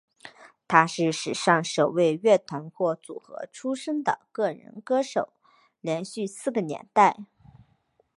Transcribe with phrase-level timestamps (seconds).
[0.97, 5.31] 也是史上首位乐团或组合出身的个人歌手
[5.79, 7.27] 连续四个年代。